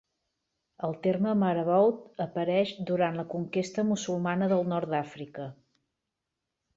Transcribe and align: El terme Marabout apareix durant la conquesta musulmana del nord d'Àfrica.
El 0.85 0.95
terme 1.07 1.33
Marabout 1.41 2.23
apareix 2.25 2.71
durant 2.91 3.19
la 3.21 3.25
conquesta 3.33 3.85
musulmana 3.93 4.49
del 4.55 4.65
nord 4.73 4.93
d'Àfrica. 4.95 5.47